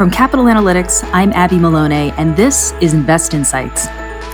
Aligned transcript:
From 0.00 0.10
Capital 0.10 0.46
Analytics, 0.46 1.06
I'm 1.12 1.30
Abby 1.34 1.58
Maloney, 1.58 2.10
and 2.16 2.34
this 2.34 2.72
is 2.80 2.94
Invest 2.94 3.34
Insights. 3.34 3.86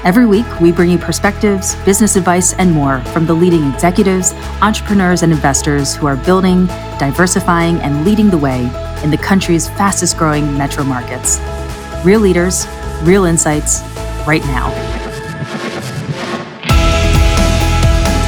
Every 0.05 0.25
week, 0.25 0.47
we 0.61 0.71
bring 0.71 0.91
you 0.91 0.97
perspectives, 0.97 1.75
business 1.85 2.15
advice, 2.15 2.53
and 2.53 2.71
more 2.71 3.01
from 3.07 3.27
the 3.27 3.35
leading 3.35 3.69
executives, 3.73 4.33
entrepreneurs, 4.63 5.25
and 5.25 5.33
investors 5.33 5.97
who 5.97 6.07
are 6.07 6.15
building, 6.19 6.67
diversifying, 7.01 7.81
and 7.81 8.05
leading 8.05 8.31
the 8.31 8.39
way 8.39 8.61
in 9.03 9.11
the 9.11 9.19
country's 9.21 9.69
fastest 9.71 10.17
growing 10.17 10.57
metro 10.57 10.85
markets. 10.85 11.41
Real 12.05 12.21
leaders, 12.21 12.69
real 13.03 13.25
insights, 13.25 13.81
right 14.25 14.45
now. 14.45 14.73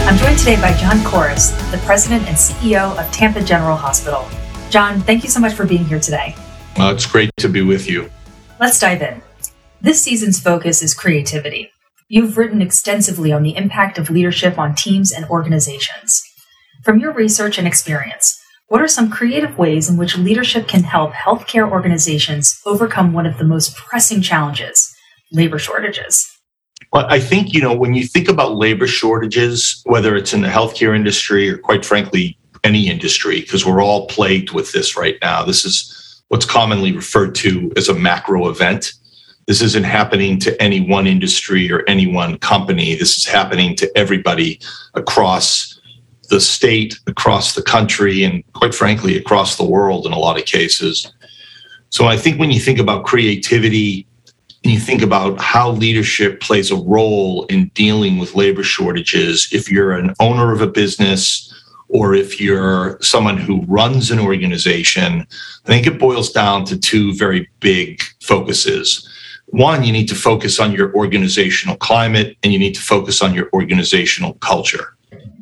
I'm 0.08 0.18
joined 0.18 0.40
today 0.40 0.60
by 0.60 0.76
John 0.76 0.98
Couris, 1.04 1.52
the 1.70 1.78
president 1.86 2.26
and 2.26 2.36
CEO 2.36 2.98
of 2.98 3.12
Tampa 3.12 3.44
General 3.44 3.76
Hospital. 3.76 4.28
John, 4.70 5.00
thank 5.02 5.22
you 5.22 5.30
so 5.30 5.38
much 5.38 5.54
for 5.54 5.64
being 5.64 5.84
here 5.84 6.00
today. 6.00 6.34
Uh, 6.78 6.92
it's 6.92 7.06
great 7.06 7.30
to 7.36 7.48
be 7.48 7.60
with 7.60 7.90
you. 7.90 8.08
Let's 8.60 8.78
dive 8.78 9.02
in. 9.02 9.20
This 9.80 10.00
season's 10.00 10.40
focus 10.40 10.80
is 10.80 10.94
creativity. 10.94 11.72
You've 12.08 12.38
written 12.38 12.62
extensively 12.62 13.32
on 13.32 13.42
the 13.42 13.56
impact 13.56 13.98
of 13.98 14.10
leadership 14.10 14.60
on 14.60 14.76
teams 14.76 15.10
and 15.10 15.24
organizations. 15.26 16.22
From 16.84 17.00
your 17.00 17.12
research 17.12 17.58
and 17.58 17.66
experience, 17.66 18.40
what 18.68 18.80
are 18.80 18.86
some 18.86 19.10
creative 19.10 19.58
ways 19.58 19.90
in 19.90 19.96
which 19.96 20.16
leadership 20.16 20.68
can 20.68 20.84
help 20.84 21.12
healthcare 21.14 21.68
organizations 21.68 22.60
overcome 22.64 23.12
one 23.12 23.26
of 23.26 23.38
the 23.38 23.44
most 23.44 23.74
pressing 23.74 24.22
challenges 24.22 24.94
labor 25.32 25.58
shortages? 25.58 26.30
Well, 26.92 27.06
I 27.08 27.18
think, 27.18 27.52
you 27.52 27.60
know, 27.60 27.74
when 27.74 27.94
you 27.94 28.06
think 28.06 28.28
about 28.28 28.54
labor 28.54 28.86
shortages, 28.86 29.82
whether 29.84 30.14
it's 30.14 30.32
in 30.32 30.42
the 30.42 30.48
healthcare 30.48 30.94
industry 30.94 31.50
or 31.50 31.58
quite 31.58 31.84
frankly, 31.84 32.38
any 32.62 32.88
industry, 32.88 33.40
because 33.40 33.66
we're 33.66 33.82
all 33.82 34.06
plagued 34.06 34.52
with 34.52 34.70
this 34.70 34.96
right 34.96 35.16
now, 35.20 35.44
this 35.44 35.64
is 35.64 35.97
what's 36.28 36.46
commonly 36.46 36.92
referred 36.92 37.34
to 37.36 37.72
as 37.76 37.88
a 37.88 37.94
macro 37.94 38.48
event. 38.48 38.92
This 39.46 39.62
isn't 39.62 39.84
happening 39.84 40.38
to 40.40 40.62
any 40.62 40.80
one 40.80 41.06
industry 41.06 41.72
or 41.72 41.82
any 41.88 42.06
one 42.06 42.38
company. 42.38 42.94
This 42.94 43.16
is 43.16 43.24
happening 43.26 43.74
to 43.76 43.90
everybody 43.96 44.60
across 44.94 45.80
the 46.28 46.40
state, 46.40 46.98
across 47.06 47.54
the 47.54 47.62
country, 47.62 48.24
and 48.24 48.44
quite 48.52 48.74
frankly, 48.74 49.16
across 49.16 49.56
the 49.56 49.64
world 49.64 50.06
in 50.06 50.12
a 50.12 50.18
lot 50.18 50.38
of 50.38 50.44
cases. 50.44 51.10
So 51.90 52.06
I 52.06 52.18
think 52.18 52.38
when 52.38 52.50
you 52.50 52.60
think 52.60 52.78
about 52.78 53.06
creativity 53.06 54.06
and 54.62 54.72
you 54.72 54.78
think 54.78 55.00
about 55.00 55.40
how 55.40 55.70
leadership 55.70 56.40
plays 56.40 56.70
a 56.70 56.76
role 56.76 57.46
in 57.46 57.68
dealing 57.68 58.18
with 58.18 58.34
labor 58.34 58.62
shortages, 58.62 59.48
if 59.52 59.70
you're 59.70 59.92
an 59.92 60.14
owner 60.20 60.52
of 60.52 60.60
a 60.60 60.66
business, 60.66 61.47
or 61.88 62.14
if 62.14 62.40
you're 62.40 62.98
someone 63.00 63.36
who 63.36 63.62
runs 63.66 64.10
an 64.10 64.18
organization, 64.18 65.26
I 65.64 65.66
think 65.66 65.86
it 65.86 65.98
boils 65.98 66.30
down 66.30 66.64
to 66.66 66.78
two 66.78 67.14
very 67.14 67.48
big 67.60 68.02
focuses. 68.20 69.08
One, 69.46 69.82
you 69.82 69.92
need 69.92 70.08
to 70.08 70.14
focus 70.14 70.60
on 70.60 70.72
your 70.72 70.94
organizational 70.94 71.76
climate 71.76 72.36
and 72.42 72.52
you 72.52 72.58
need 72.58 72.74
to 72.74 72.82
focus 72.82 73.22
on 73.22 73.34
your 73.34 73.48
organizational 73.54 74.34
culture. 74.34 74.94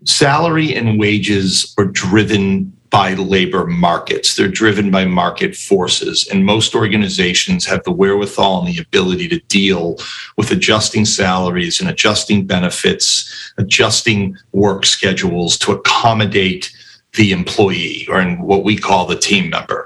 Salary 0.05 0.75
and 0.75 1.01
wages 1.01 1.75
are 1.79 1.87
driven 1.87 2.76
by 2.91 3.15
labor 3.15 3.67
markets. 3.67 4.35
They're 4.35 4.49
driven 4.49 4.91
by 4.91 5.05
market 5.05 5.57
forces. 5.57 6.27
And 6.31 6.45
most 6.45 6.75
organizations 6.75 7.67
have 7.67 7.83
the 7.85 7.93
wherewithal 7.93 8.61
and 8.61 8.69
the 8.75 8.81
ability 8.81 9.29
to 9.29 9.41
deal 9.41 9.97
with 10.37 10.51
adjusting 10.51 11.05
salaries 11.05 11.81
and 11.81 11.89
adjusting 11.89 12.47
benefits, 12.47 13.53
adjusting 13.59 14.37
work 14.53 14.87
schedules 14.87 15.59
to 15.59 15.73
accommodate 15.73 16.73
the 17.15 17.33
employee 17.33 18.07
or 18.09 18.21
in 18.21 18.41
what 18.41 18.65
we 18.65 18.77
call 18.77 19.07
the 19.07 19.17
team 19.17 19.51
member. 19.51 19.86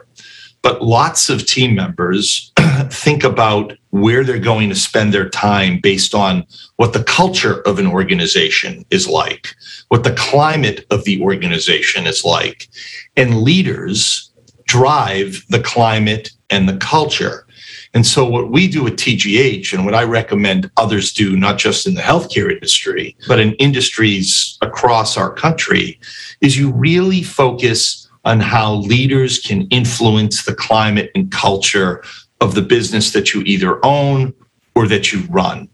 But 0.62 0.82
lots 0.82 1.30
of 1.30 1.46
team 1.46 1.74
members 1.74 2.52
think 2.90 3.24
about 3.24 3.72
where 3.90 4.24
they're 4.24 4.38
going 4.38 4.68
to 4.68 4.74
spend 4.74 5.12
their 5.12 5.28
time 5.28 5.80
based 5.80 6.14
on 6.14 6.46
what 6.76 6.92
the 6.92 7.04
culture 7.04 7.60
of 7.62 7.78
an 7.78 7.86
organization 7.86 8.84
is 8.90 9.08
like, 9.08 9.54
what 9.88 10.04
the 10.04 10.14
climate 10.14 10.86
of 10.90 11.04
the 11.04 11.20
organization 11.22 12.06
is 12.06 12.24
like. 12.24 12.68
And 13.16 13.42
leaders 13.42 14.30
drive 14.66 15.44
the 15.48 15.60
climate 15.60 16.30
and 16.50 16.68
the 16.68 16.76
culture. 16.76 17.46
And 17.92 18.06
so, 18.06 18.24
what 18.24 18.52
we 18.52 18.68
do 18.68 18.86
at 18.86 18.92
TGH 18.92 19.72
and 19.72 19.84
what 19.84 19.96
I 19.96 20.04
recommend 20.04 20.70
others 20.76 21.12
do, 21.12 21.36
not 21.36 21.58
just 21.58 21.88
in 21.88 21.94
the 21.94 22.02
healthcare 22.02 22.52
industry, 22.52 23.16
but 23.26 23.40
in 23.40 23.54
industries 23.54 24.56
across 24.62 25.16
our 25.16 25.32
country, 25.32 25.98
is 26.40 26.56
you 26.56 26.70
really 26.70 27.24
focus 27.24 27.99
on 28.24 28.40
how 28.40 28.74
leaders 28.74 29.38
can 29.38 29.62
influence 29.68 30.44
the 30.44 30.54
climate 30.54 31.10
and 31.14 31.30
culture 31.30 32.02
of 32.40 32.54
the 32.54 32.62
business 32.62 33.12
that 33.12 33.32
you 33.32 33.42
either 33.42 33.84
own 33.84 34.34
or 34.74 34.86
that 34.86 35.12
you 35.12 35.20
run. 35.30 35.68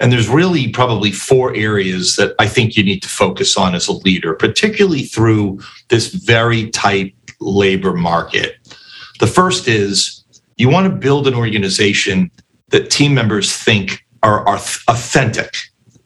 And 0.00 0.10
there's 0.10 0.28
really 0.28 0.68
probably 0.68 1.12
four 1.12 1.54
areas 1.54 2.16
that 2.16 2.34
I 2.38 2.46
think 2.46 2.76
you 2.76 2.82
need 2.82 3.02
to 3.02 3.08
focus 3.08 3.56
on 3.56 3.74
as 3.74 3.86
a 3.86 3.92
leader, 3.92 4.34
particularly 4.34 5.02
through 5.04 5.60
this 5.88 6.08
very 6.08 6.70
tight 6.70 7.14
labor 7.40 7.92
market. 7.92 8.56
The 9.18 9.26
first 9.26 9.68
is 9.68 10.24
you 10.56 10.70
want 10.70 10.86
to 10.86 10.90
build 10.90 11.26
an 11.26 11.34
organization 11.34 12.30
that 12.70 12.90
team 12.90 13.14
members 13.14 13.54
think 13.54 14.04
are, 14.22 14.46
are 14.48 14.56
authentic, 14.88 15.54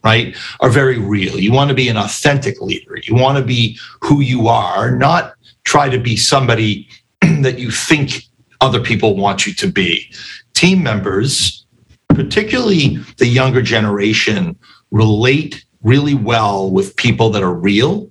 right? 0.02 0.36
Are 0.60 0.70
very 0.70 0.98
real. 0.98 1.38
You 1.38 1.52
want 1.52 1.68
to 1.68 1.74
be 1.74 1.88
an 1.88 1.96
authentic 1.96 2.60
leader. 2.60 2.96
You 3.04 3.14
want 3.14 3.38
to 3.38 3.44
be 3.44 3.78
who 4.00 4.20
you 4.20 4.48
are, 4.48 4.90
not 4.90 5.34
try 5.64 5.88
to 5.88 5.98
be 5.98 6.16
somebody 6.16 6.88
that 7.40 7.58
you 7.58 7.70
think 7.70 8.24
other 8.60 8.80
people 8.80 9.16
want 9.16 9.46
you 9.46 9.54
to 9.54 9.70
be. 9.70 10.10
Team 10.54 10.82
members, 10.82 11.66
particularly 12.08 12.96
the 13.18 13.26
younger 13.26 13.62
generation, 13.62 14.56
relate 14.90 15.64
really 15.82 16.14
well 16.14 16.70
with 16.70 16.96
people 16.96 17.30
that 17.30 17.42
are 17.42 17.52
real 17.52 18.10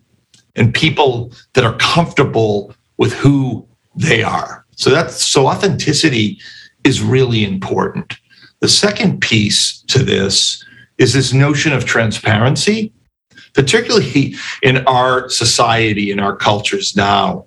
and 0.55 0.73
people 0.73 1.31
that 1.53 1.63
are 1.63 1.75
comfortable 1.77 2.75
with 2.97 3.13
who 3.13 3.67
they 3.95 4.21
are. 4.21 4.65
So 4.75 4.89
that's 4.89 5.25
so 5.25 5.47
authenticity 5.47 6.39
is 6.83 7.01
really 7.01 7.43
important. 7.43 8.13
The 8.59 8.67
second 8.67 9.21
piece 9.21 9.81
to 9.83 9.99
this 9.99 10.63
is 10.97 11.13
this 11.13 11.33
notion 11.33 11.73
of 11.73 11.85
transparency 11.85 12.93
particularly 13.53 14.35
in 14.61 14.85
our 14.87 15.29
society, 15.29 16.11
in 16.11 16.19
our 16.19 16.35
cultures 16.35 16.95
now. 16.95 17.45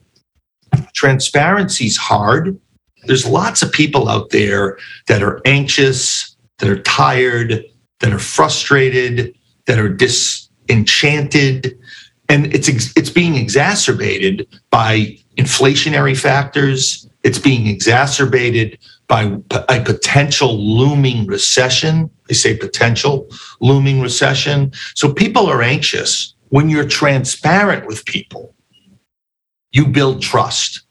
Transparency 0.95 1.87
is 1.87 1.97
hard. 1.97 2.59
There's 3.05 3.27
lots 3.27 3.63
of 3.63 3.73
people 3.73 4.09
out 4.09 4.31
there 4.31 4.79
that 5.07 5.23
are 5.23 5.41
anxious, 5.45 6.37
that 6.59 6.69
are 6.69 6.83
tired, 6.83 7.65
that 8.01 8.13
are 8.13 8.19
frustrated, 8.19 9.35
that 9.67 9.79
are 9.79 9.89
disenchanted. 9.89 11.79
And 12.29 12.53
it's, 12.55 12.69
it's 12.69 13.11
being 13.11 13.37
exacerbated 13.37 14.49
by 14.71 15.19
inflationary 15.37 16.17
factors. 16.17 17.09
It's 17.23 17.39
being 17.39 17.67
exacerbated 17.67 18.79
by 19.09 19.37
a 19.53 19.81
potential 19.81 20.57
looming 20.57 21.27
recession. 21.27 22.11
They 22.29 22.35
say 22.35 22.57
potential 22.57 23.29
looming 23.61 24.01
recession. 24.01 24.73
So 24.95 25.13
people 25.13 25.47
are 25.47 25.63
anxious. 25.63 26.35
When 26.49 26.69
you're 26.69 26.87
transparent 26.87 27.87
with 27.87 28.05
people, 28.05 28.55
you 29.73 29.87
build 29.87 30.23
trust 30.23 30.83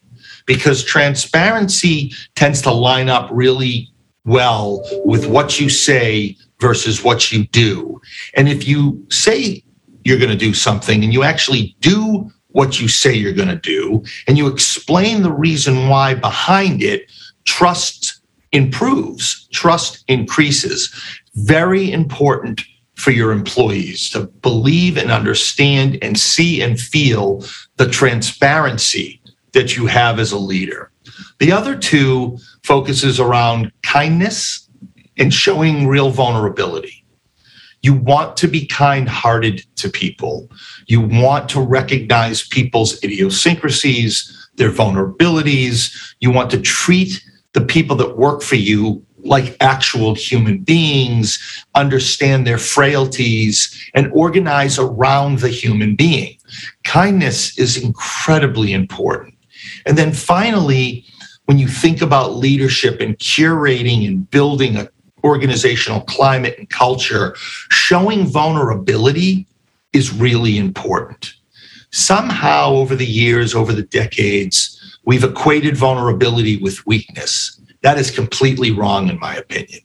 because 0.46 0.84
transparency 0.84 2.14
tends 2.36 2.62
to 2.64 2.72
line 2.72 3.10
up 3.10 3.30
really 3.32 3.90
well 4.26 4.84
with 5.06 5.28
what 5.28 5.60
you 5.60 5.70
say 5.70 6.38
versus 6.60 7.04
what 7.04 7.32
you 7.32 7.48
do. 7.48 8.00
And 8.36 8.48
if 8.48 8.68
you 8.68 9.06
say 9.10 9.64
you're 10.04 10.20
going 10.20 10.30
to 10.30 10.38
do 10.38 10.54
something 10.54 11.04
and 11.04 11.12
you 11.12 11.24
actually 11.24 11.76
do 11.80 12.30
what 12.50 12.80
you 12.80 12.88
say 12.88 13.14
you're 13.14 13.34
going 13.34 13.50
to 13.50 13.56
do 13.56 14.04
and 14.28 14.38
you 14.38 14.48
explain 14.48 15.24
the 15.24 15.32
reason 15.32 15.90
why 15.90 16.14
behind 16.14 16.82
it, 16.82 17.12
trust 17.46 18.22
improves, 18.52 19.48
trust 19.52 20.04
increases. 20.08 20.94
Very 21.36 21.92
important 21.92 22.62
for 22.96 23.12
your 23.12 23.32
employees 23.32 24.10
to 24.12 24.22
believe 24.42 24.98
and 24.98 25.12
understand 25.12 25.98
and 26.02 26.18
see 26.18 26.62
and 26.62 26.80
feel 26.80 27.44
the 27.78 27.90
transparency 27.90 29.22
that 29.54 29.76
you 29.76 29.86
have 29.86 30.20
as 30.20 30.32
a 30.32 30.38
leader. 30.38 30.92
The 31.40 31.52
other 31.52 31.76
two 31.76 32.38
focuses 32.64 33.20
around 33.20 33.72
kindness 33.84 34.70
and 35.18 35.34
showing 35.34 35.88
real 35.88 36.10
vulnerability. 36.10 37.06
You 37.82 37.94
want 37.94 38.36
to 38.38 38.48
be 38.48 38.66
kind 38.66 39.08
hearted 39.08 39.66
to 39.76 39.90
people. 39.90 40.50
You 40.88 41.02
want 41.02 41.50
to 41.50 41.62
recognize 41.62 42.48
people's 42.48 43.02
idiosyncrasies, 43.04 44.50
their 44.56 44.72
vulnerabilities. 44.72 45.94
You 46.20 46.32
want 46.32 46.50
to 46.52 46.62
treat 46.62 47.24
the 47.56 47.66
people 47.66 47.96
that 47.96 48.18
work 48.18 48.44
for 48.44 48.56
you 48.56 49.04
like 49.24 49.58
actual 49.60 50.14
human 50.14 50.60
beings, 50.60 51.40
understand 51.74 52.46
their 52.46 52.60
frailties, 52.60 53.74
and 53.96 54.12
organize 54.12 54.78
around 54.78 55.40
the 55.40 55.50
human 55.50 55.96
being. 55.96 56.38
Kindness 56.84 57.58
is 57.58 57.82
incredibly 57.82 58.72
important. 58.72 59.34
And 59.88 59.98
then 59.98 60.14
finally, 60.14 61.06
when 61.46 61.58
you 61.58 61.68
think 61.68 62.02
about 62.02 62.36
leadership 62.36 63.00
and 63.00 63.18
curating 63.18 64.06
and 64.06 64.30
building 64.30 64.76
an 64.76 64.90
organizational 65.24 66.02
climate 66.02 66.56
and 66.60 66.70
culture, 66.70 67.36
showing 67.72 68.28
vulnerability 68.28 69.48
is 69.94 70.14
really 70.14 70.58
important. 70.58 71.34
Somehow, 71.92 72.74
over 72.74 72.96
the 72.96 73.06
years, 73.06 73.56
over 73.56 73.72
the 73.72 73.84
decades, 73.84 74.75
we've 75.06 75.24
equated 75.24 75.78
vulnerability 75.78 76.58
with 76.58 76.86
weakness. 76.86 77.60
That 77.82 77.98
is 77.98 78.12
completely 78.12 78.72
wrong, 78.72 79.10
in 79.10 79.20
my 79.20 79.36
opinion. 79.36 79.82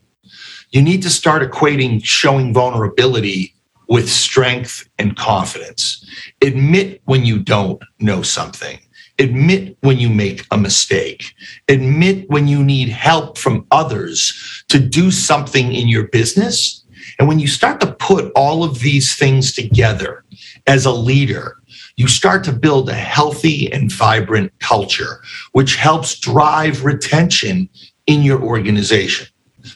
You 0.70 0.82
need 0.82 1.02
to 1.02 1.10
start 1.10 1.48
equating 1.48 2.02
showing 2.04 2.54
vulnerability 2.54 3.54
with 3.88 4.08
strength 4.08 4.88
and 4.98 5.16
confidence. 5.16 6.06
Admit 6.42 7.02
when 7.04 7.24
you 7.24 7.40
don't 7.40 7.82
know 7.98 8.22
something. 8.22 8.78
Admit 9.18 9.76
when 9.80 9.98
you 9.98 10.08
make 10.08 10.46
a 10.50 10.56
mistake. 10.56 11.34
Admit 11.68 12.30
when 12.30 12.48
you 12.48 12.64
need 12.64 12.88
help 12.88 13.36
from 13.36 13.66
others 13.70 14.64
to 14.68 14.78
do 14.78 15.10
something 15.10 15.74
in 15.74 15.88
your 15.88 16.08
business. 16.08 16.84
And 17.18 17.28
when 17.28 17.38
you 17.38 17.48
start 17.48 17.80
to 17.80 17.92
put 17.92 18.32
all 18.34 18.64
of 18.64 18.78
these 18.78 19.14
things 19.14 19.52
together 19.52 20.24
as 20.66 20.86
a 20.86 20.92
leader, 20.92 21.59
you 21.96 22.08
start 22.08 22.44
to 22.44 22.52
build 22.52 22.88
a 22.88 22.94
healthy 22.94 23.72
and 23.72 23.92
vibrant 23.92 24.52
culture, 24.58 25.20
which 25.52 25.76
helps 25.76 26.18
drive 26.18 26.84
retention 26.84 27.68
in 28.06 28.22
your 28.22 28.42
organization. 28.42 29.26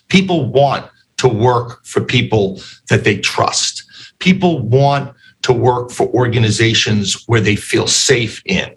People 0.08 0.50
want 0.50 0.90
to 1.18 1.28
work 1.28 1.84
for 1.84 2.02
people 2.02 2.60
that 2.88 3.04
they 3.04 3.18
trust. 3.18 3.84
People 4.18 4.60
want 4.60 5.14
to 5.42 5.52
work 5.52 5.90
for 5.90 6.08
organizations 6.08 7.22
where 7.26 7.40
they 7.40 7.56
feel 7.56 7.86
safe 7.86 8.42
in. 8.46 8.74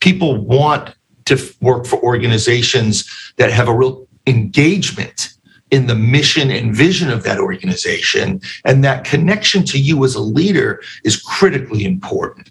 People 0.00 0.44
want 0.44 0.94
to 1.24 1.38
work 1.60 1.86
for 1.86 1.98
organizations 2.02 3.32
that 3.36 3.50
have 3.50 3.68
a 3.68 3.74
real 3.74 4.06
engagement 4.26 5.32
in 5.72 5.86
the 5.86 5.94
mission 5.94 6.50
and 6.50 6.76
vision 6.76 7.10
of 7.10 7.24
that 7.24 7.38
organization. 7.38 8.40
And 8.64 8.84
that 8.84 9.04
connection 9.04 9.64
to 9.64 9.80
you 9.80 10.04
as 10.04 10.14
a 10.14 10.20
leader 10.20 10.82
is 11.02 11.20
critically 11.20 11.84
important. 11.84 12.50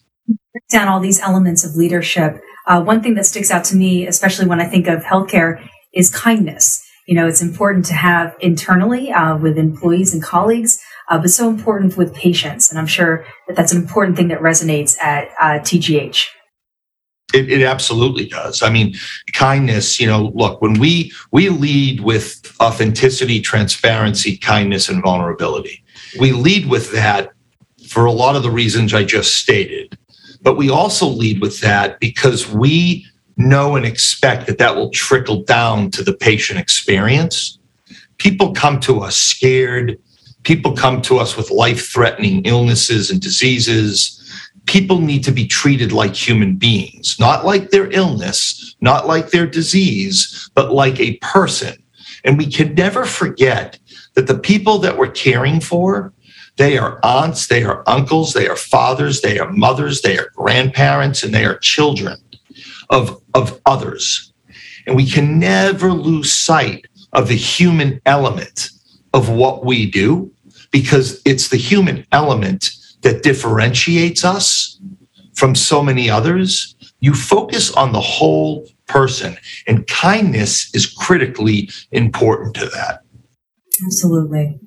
Down 0.71 0.87
all 0.87 0.99
these 0.99 1.19
elements 1.19 1.63
of 1.63 1.75
leadership. 1.75 2.41
Uh, 2.67 2.83
one 2.83 3.01
thing 3.01 3.15
that 3.15 3.25
sticks 3.25 3.51
out 3.51 3.63
to 3.65 3.75
me, 3.75 4.05
especially 4.05 4.47
when 4.47 4.59
I 4.59 4.65
think 4.65 4.87
of 4.87 5.01
healthcare, 5.03 5.65
is 5.93 6.09
kindness. 6.09 6.83
You 7.07 7.15
know, 7.15 7.27
it's 7.27 7.41
important 7.41 7.85
to 7.85 7.93
have 7.93 8.35
internally 8.39 9.11
uh, 9.11 9.37
with 9.37 9.57
employees 9.57 10.13
and 10.13 10.21
colleagues, 10.21 10.79
uh, 11.09 11.17
but 11.17 11.29
so 11.29 11.49
important 11.49 11.97
with 11.97 12.13
patients. 12.13 12.69
And 12.69 12.79
I'm 12.79 12.87
sure 12.87 13.25
that 13.47 13.55
that's 13.55 13.71
an 13.71 13.81
important 13.81 14.17
thing 14.17 14.27
that 14.29 14.39
resonates 14.39 14.99
at 15.01 15.29
uh, 15.41 15.59
TGH. 15.59 16.25
It, 17.33 17.49
it, 17.49 17.63
absolutely 17.63 18.27
does. 18.27 18.61
I 18.61 18.69
mean, 18.69 18.93
kindness. 19.33 19.99
You 19.99 20.07
know, 20.07 20.31
look 20.35 20.61
when 20.61 20.79
we 20.79 21.13
we 21.31 21.47
lead 21.49 22.01
with 22.01 22.41
authenticity, 22.61 23.39
transparency, 23.39 24.37
kindness, 24.37 24.89
and 24.89 25.01
vulnerability. 25.01 25.83
We 26.19 26.33
lead 26.33 26.69
with 26.69 26.91
that 26.91 27.31
for 27.87 28.05
a 28.05 28.11
lot 28.11 28.35
of 28.35 28.43
the 28.43 28.51
reasons 28.51 28.93
I 28.93 29.03
just 29.05 29.35
stated, 29.35 29.97
but 30.41 30.57
we 30.57 30.69
also 30.69 31.07
lead 31.07 31.41
with 31.41 31.61
that 31.61 31.99
because 31.99 32.51
we 32.51 33.05
know 33.37 33.75
and 33.75 33.85
expect 33.85 34.47
that 34.47 34.57
that 34.57 34.75
will 34.75 34.89
trickle 34.89 35.43
down 35.43 35.89
to 35.91 36.03
the 36.03 36.13
patient 36.13 36.59
experience. 36.59 37.57
People 38.17 38.53
come 38.53 38.79
to 38.81 38.99
us 38.99 39.15
scared. 39.15 39.97
People 40.43 40.75
come 40.75 41.01
to 41.03 41.17
us 41.17 41.37
with 41.37 41.51
life 41.51 41.87
threatening 41.89 42.43
illnesses 42.45 43.09
and 43.09 43.21
diseases 43.21 44.21
people 44.65 44.99
need 44.99 45.23
to 45.23 45.31
be 45.31 45.47
treated 45.47 45.91
like 45.91 46.15
human 46.15 46.55
beings, 46.55 47.17
not 47.19 47.45
like 47.45 47.69
their 47.69 47.91
illness, 47.91 48.75
not 48.81 49.07
like 49.07 49.29
their 49.29 49.47
disease, 49.47 50.49
but 50.53 50.71
like 50.71 50.99
a 50.99 51.17
person. 51.17 51.81
And 52.23 52.37
we 52.37 52.45
can 52.45 52.75
never 52.75 53.05
forget 53.05 53.79
that 54.13 54.27
the 54.27 54.37
people 54.37 54.77
that 54.79 54.97
we're 54.97 55.11
caring 55.11 55.59
for, 55.59 56.13
they 56.61 56.77
are 56.77 56.99
aunts, 57.01 57.47
they 57.47 57.63
are 57.63 57.83
uncles, 57.87 58.33
they 58.33 58.47
are 58.47 58.55
fathers, 58.55 59.21
they 59.21 59.39
are 59.39 59.51
mothers, 59.51 60.03
they 60.03 60.19
are 60.19 60.29
grandparents, 60.35 61.23
and 61.23 61.33
they 61.33 61.43
are 61.43 61.57
children 61.57 62.15
of, 62.91 63.19
of 63.33 63.59
others. 63.65 64.31
And 64.85 64.95
we 64.95 65.09
can 65.09 65.39
never 65.39 65.91
lose 65.91 66.31
sight 66.31 66.85
of 67.13 67.27
the 67.27 67.35
human 67.35 67.99
element 68.05 68.69
of 69.11 69.27
what 69.27 69.65
we 69.65 69.89
do 69.89 70.31
because 70.69 71.19
it's 71.25 71.47
the 71.47 71.57
human 71.57 72.05
element 72.11 72.69
that 73.01 73.23
differentiates 73.23 74.23
us 74.23 74.79
from 75.33 75.55
so 75.55 75.81
many 75.81 76.11
others. 76.11 76.75
You 76.99 77.15
focus 77.15 77.71
on 77.71 77.91
the 77.91 78.01
whole 78.01 78.67
person, 78.85 79.35
and 79.65 79.87
kindness 79.87 80.73
is 80.75 80.85
critically 80.85 81.71
important 81.91 82.53
to 82.57 82.67
that. 82.67 83.01
Absolutely. 83.83 84.59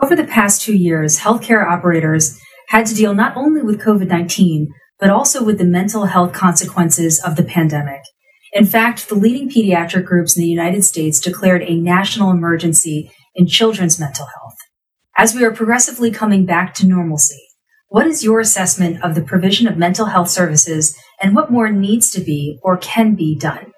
Over 0.00 0.14
the 0.14 0.24
past 0.24 0.62
two 0.62 0.76
years, 0.76 1.18
healthcare 1.18 1.66
operators 1.66 2.40
had 2.68 2.86
to 2.86 2.94
deal 2.94 3.14
not 3.14 3.36
only 3.36 3.62
with 3.62 3.80
COVID 3.80 4.06
19, 4.06 4.68
but 5.00 5.10
also 5.10 5.42
with 5.42 5.58
the 5.58 5.64
mental 5.64 6.06
health 6.06 6.32
consequences 6.32 7.20
of 7.22 7.36
the 7.36 7.42
pandemic. 7.42 8.02
In 8.52 8.64
fact, 8.64 9.08
the 9.08 9.14
leading 9.14 9.48
pediatric 9.48 10.04
groups 10.04 10.36
in 10.36 10.42
the 10.42 10.48
United 10.48 10.82
States 10.84 11.20
declared 11.20 11.62
a 11.62 11.76
national 11.76 12.30
emergency 12.30 13.10
in 13.34 13.46
children's 13.46 13.98
mental 13.98 14.26
health. 14.26 14.56
As 15.16 15.34
we 15.34 15.44
are 15.44 15.52
progressively 15.52 16.10
coming 16.10 16.46
back 16.46 16.74
to 16.74 16.86
normalcy, 16.86 17.42
what 17.88 18.06
is 18.06 18.22
your 18.22 18.38
assessment 18.38 19.02
of 19.02 19.14
the 19.14 19.22
provision 19.22 19.66
of 19.66 19.76
mental 19.76 20.06
health 20.06 20.28
services 20.28 20.96
and 21.20 21.34
what 21.34 21.50
more 21.50 21.70
needs 21.70 22.10
to 22.12 22.20
be 22.20 22.58
or 22.62 22.76
can 22.76 23.14
be 23.14 23.36
done? 23.36 23.72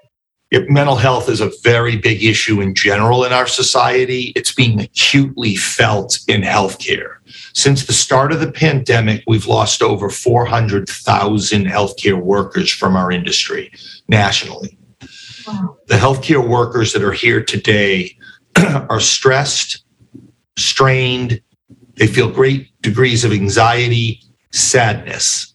Mental 0.68 0.96
health 0.96 1.28
is 1.28 1.40
a 1.40 1.52
very 1.62 1.96
big 1.96 2.22
issue 2.24 2.60
in 2.60 2.74
general 2.74 3.24
in 3.24 3.32
our 3.32 3.46
society. 3.46 4.32
It's 4.34 4.52
being 4.52 4.80
acutely 4.80 5.54
felt 5.54 6.18
in 6.26 6.42
healthcare. 6.42 7.16
Since 7.52 7.86
the 7.86 7.92
start 7.92 8.32
of 8.32 8.40
the 8.40 8.50
pandemic, 8.50 9.22
we've 9.26 9.46
lost 9.46 9.82
over 9.82 10.10
400,000 10.10 11.66
healthcare 11.66 12.20
workers 12.20 12.70
from 12.70 12.96
our 12.96 13.12
industry 13.12 13.72
nationally. 14.08 14.76
Wow. 15.46 15.78
The 15.86 15.94
healthcare 15.94 16.46
workers 16.46 16.92
that 16.92 17.04
are 17.04 17.12
here 17.12 17.42
today 17.42 18.16
are 18.56 19.00
stressed, 19.00 19.84
strained, 20.58 21.40
they 21.94 22.06
feel 22.06 22.30
great 22.30 22.70
degrees 22.82 23.24
of 23.24 23.32
anxiety, 23.32 24.22
sadness. 24.52 25.54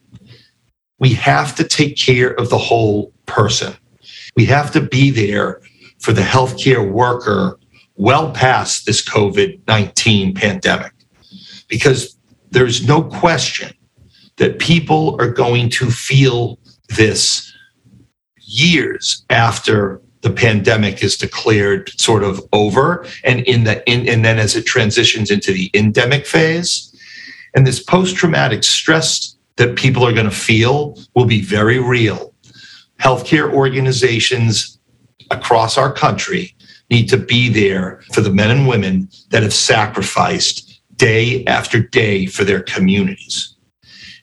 We 0.98 1.12
have 1.14 1.54
to 1.56 1.64
take 1.64 1.98
care 1.98 2.30
of 2.30 2.50
the 2.50 2.58
whole 2.58 3.12
person. 3.26 3.74
We 4.36 4.44
have 4.46 4.70
to 4.72 4.80
be 4.80 5.10
there 5.10 5.60
for 5.98 6.12
the 6.12 6.22
healthcare 6.22 6.88
worker 6.88 7.58
well 7.96 8.30
past 8.32 8.86
this 8.86 9.02
COVID 9.02 9.60
19 9.66 10.34
pandemic 10.34 10.92
because 11.68 12.16
there's 12.50 12.86
no 12.86 13.02
question 13.02 13.72
that 14.36 14.58
people 14.58 15.16
are 15.18 15.30
going 15.30 15.70
to 15.70 15.90
feel 15.90 16.58
this 16.90 17.52
years 18.38 19.24
after 19.30 20.00
the 20.20 20.30
pandemic 20.30 21.02
is 21.02 21.16
declared 21.16 21.90
sort 21.98 22.22
of 22.22 22.40
over 22.52 23.06
and 23.24 23.40
in 23.40 23.64
the 23.64 23.82
in, 23.90 24.08
and 24.08 24.24
then 24.24 24.38
as 24.38 24.56
it 24.56 24.66
transitions 24.66 25.30
into 25.30 25.52
the 25.52 25.70
endemic 25.74 26.26
phase. 26.26 26.92
And 27.54 27.66
this 27.66 27.82
post-traumatic 27.82 28.64
stress 28.64 29.36
that 29.56 29.76
people 29.76 30.04
are 30.06 30.12
going 30.12 30.28
to 30.28 30.34
feel 30.34 30.98
will 31.14 31.24
be 31.24 31.40
very 31.40 31.78
real 31.78 32.34
healthcare 33.00 33.52
organizations 33.52 34.78
across 35.30 35.76
our 35.76 35.92
country 35.92 36.54
need 36.90 37.08
to 37.08 37.16
be 37.16 37.48
there 37.48 38.00
for 38.12 38.20
the 38.20 38.32
men 38.32 38.50
and 38.50 38.68
women 38.68 39.08
that 39.30 39.42
have 39.42 39.52
sacrificed 39.52 40.80
day 40.96 41.44
after 41.46 41.80
day 41.80 42.26
for 42.26 42.44
their 42.44 42.62
communities 42.62 43.56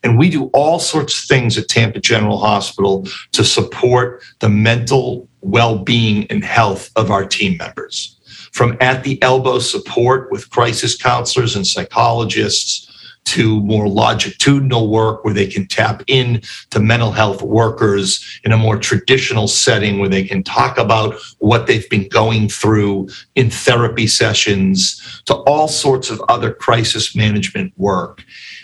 and 0.03 0.17
we 0.17 0.29
do 0.29 0.45
all 0.53 0.79
sorts 0.79 1.17
of 1.17 1.25
things 1.27 1.57
at 1.57 1.69
Tampa 1.69 1.99
General 1.99 2.37
Hospital 2.37 3.07
to 3.31 3.43
support 3.43 4.21
the 4.39 4.49
mental 4.49 5.29
well 5.41 5.79
being 5.79 6.27
and 6.27 6.43
health 6.43 6.91
of 6.95 7.09
our 7.09 7.25
team 7.25 7.57
members. 7.57 8.19
From 8.51 8.77
at 8.81 9.03
the 9.03 9.21
elbow 9.23 9.59
support 9.59 10.31
with 10.31 10.49
crisis 10.49 10.95
counselors 10.95 11.55
and 11.55 11.65
psychologists 11.65 12.89
to 13.25 13.61
more 13.61 13.87
longitudinal 13.87 14.89
work 14.89 15.23
where 15.23 15.33
they 15.33 15.47
can 15.47 15.67
tap 15.67 16.03
in 16.07 16.41
to 16.69 16.79
mental 16.79 17.11
health 17.11 17.41
workers 17.41 18.39
in 18.43 18.51
a 18.51 18.57
more 18.57 18.77
traditional 18.77 19.47
setting 19.47 19.99
where 19.99 20.09
they 20.09 20.23
can 20.23 20.43
talk 20.43 20.77
about 20.77 21.15
what 21.39 21.67
they've 21.67 21.89
been 21.89 22.07
going 22.09 22.47
through 22.49 23.07
in 23.35 23.49
therapy 23.49 24.07
sessions 24.07 25.21
to 25.25 25.33
all 25.33 25.67
sorts 25.67 26.09
of 26.09 26.21
other 26.29 26.53
crisis 26.53 27.15
management 27.15 27.73
work. 27.77 28.23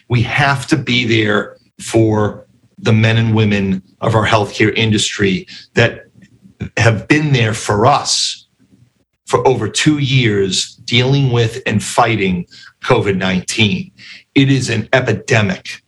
We 0.09 0.21
have 0.23 0.67
to 0.67 0.77
be 0.77 1.05
there 1.05 1.57
for 1.79 2.45
the 2.77 2.93
men 2.93 3.17
and 3.17 3.35
women 3.35 3.83
of 4.01 4.15
our 4.15 4.25
healthcare 4.25 4.73
industry 4.75 5.47
that 5.73 6.05
have 6.77 7.07
been 7.07 7.33
there 7.33 7.53
for 7.53 7.85
us 7.85 8.47
for 9.25 9.47
over 9.47 9.69
two 9.69 9.99
years 9.99 10.75
dealing 10.85 11.31
with 11.31 11.61
and 11.65 11.83
fighting 11.83 12.47
COVID 12.83 13.17
19. 13.17 13.91
It 14.35 14.49
is 14.49 14.69
an 14.69 14.89
epidemic. 14.93 15.81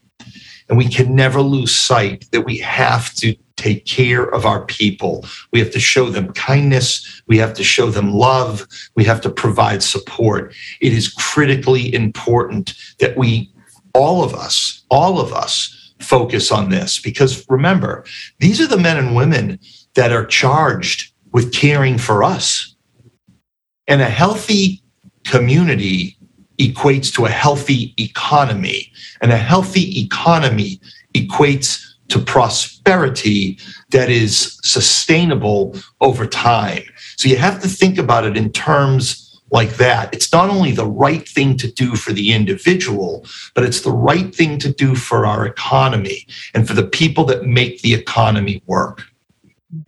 And 0.69 0.77
we 0.77 0.87
can 0.87 1.15
never 1.15 1.41
lose 1.41 1.75
sight 1.75 2.25
that 2.31 2.41
we 2.41 2.57
have 2.59 3.13
to 3.15 3.35
take 3.57 3.85
care 3.85 4.23
of 4.23 4.45
our 4.45 4.65
people. 4.65 5.25
We 5.51 5.59
have 5.59 5.71
to 5.71 5.79
show 5.79 6.09
them 6.09 6.31
kindness. 6.33 7.21
We 7.27 7.37
have 7.37 7.53
to 7.55 7.63
show 7.63 7.91
them 7.91 8.13
love. 8.13 8.65
We 8.95 9.03
have 9.03 9.21
to 9.21 9.29
provide 9.29 9.83
support. 9.83 10.55
It 10.79 10.93
is 10.93 11.13
critically 11.13 11.93
important 11.93 12.73
that 12.99 13.17
we, 13.17 13.51
all 13.93 14.23
of 14.23 14.33
us, 14.33 14.83
all 14.89 15.19
of 15.19 15.33
us, 15.33 15.77
focus 15.99 16.51
on 16.51 16.69
this 16.69 16.99
because 16.99 17.45
remember, 17.49 18.03
these 18.39 18.59
are 18.59 18.67
the 18.67 18.77
men 18.77 18.97
and 18.97 19.15
women 19.15 19.59
that 19.93 20.11
are 20.11 20.25
charged 20.25 21.13
with 21.31 21.53
caring 21.53 21.97
for 21.97 22.23
us. 22.23 22.75
And 23.87 24.01
a 24.01 24.09
healthy 24.09 24.81
community 25.25 26.17
equates 26.67 27.13
to 27.15 27.25
a 27.25 27.29
healthy 27.29 27.93
economy, 27.97 28.91
and 29.21 29.31
a 29.31 29.37
healthy 29.37 30.01
economy 30.01 30.79
equates 31.13 31.81
to 32.09 32.19
prosperity 32.19 33.57
that 33.91 34.09
is 34.09 34.59
sustainable 34.63 35.75
over 36.01 36.25
time. 36.25 36.83
So 37.17 37.29
you 37.29 37.37
have 37.37 37.61
to 37.61 37.69
think 37.69 37.97
about 37.97 38.25
it 38.25 38.35
in 38.35 38.51
terms 38.51 39.41
like 39.51 39.75
that. 39.77 40.13
It's 40.13 40.31
not 40.31 40.49
only 40.49 40.71
the 40.71 40.87
right 40.87 41.27
thing 41.27 41.57
to 41.57 41.71
do 41.71 41.95
for 41.95 42.13
the 42.13 42.33
individual, 42.33 43.25
but 43.53 43.63
it's 43.63 43.81
the 43.81 43.91
right 43.91 44.33
thing 44.33 44.57
to 44.59 44.73
do 44.73 44.95
for 44.95 45.25
our 45.25 45.45
economy 45.45 46.27
and 46.53 46.67
for 46.67 46.73
the 46.73 46.87
people 46.87 47.25
that 47.25 47.45
make 47.45 47.81
the 47.81 47.93
economy 47.93 48.61
work. 48.65 49.03